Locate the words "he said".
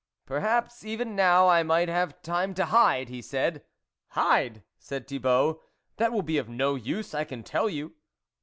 3.09-3.63